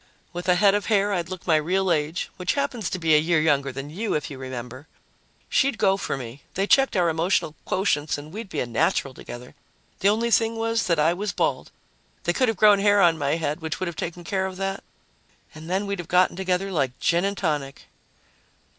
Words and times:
"With 0.33 0.49
a 0.49 0.55
head 0.55 0.73
of 0.73 0.87
hair, 0.87 1.13
I'd 1.13 1.29
look 1.29 1.45
my 1.45 1.57
real 1.57 1.91
age, 1.91 2.31
which 2.37 2.55
happens 2.55 2.89
to 2.89 2.97
be 2.97 3.13
a 3.13 3.19
year 3.19 3.39
younger 3.39 3.71
than 3.71 3.91
you, 3.91 4.15
if 4.15 4.31
you 4.31 4.39
remember. 4.39 4.87
She'd 5.47 5.77
go 5.77 5.95
for 5.95 6.17
me 6.17 6.41
they 6.55 6.65
checked 6.65 6.97
our 6.97 7.07
emotional 7.07 7.53
quotients 7.67 8.17
and 8.17 8.33
we'd 8.33 8.49
be 8.49 8.61
a 8.61 8.65
natural 8.65 9.13
together. 9.13 9.53
The 9.99 10.09
only 10.09 10.31
thing 10.31 10.55
was 10.55 10.87
that 10.87 10.97
I 10.97 11.13
was 11.13 11.33
bald. 11.33 11.69
They 12.23 12.33
could 12.33 12.47
have 12.47 12.57
grown 12.57 12.79
hair 12.79 12.99
on 12.99 13.15
my 13.19 13.35
head, 13.35 13.61
which 13.61 13.79
would 13.79 13.85
have 13.85 13.95
taken 13.95 14.23
care 14.23 14.47
of 14.47 14.57
that, 14.57 14.83
and 15.53 15.69
then 15.69 15.85
we'd 15.85 15.99
have 15.99 16.07
gotten 16.07 16.35
together 16.35 16.71
like 16.71 16.99
gin 16.99 17.23
and 17.23 17.37
tonic." 17.37 17.83